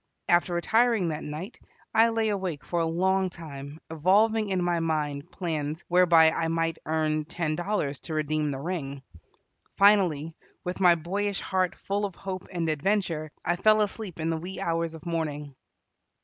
[0.27, 1.59] After retiring that night,
[1.93, 6.79] I lay awake for a long time evolving in my mind plans whereby I might
[6.87, 9.03] earn ten dollars to redeem the ring.
[9.77, 14.37] Finally, with my boyish heart full of hope and adventure, I fell asleep in the
[14.37, 15.55] wee hours of morning.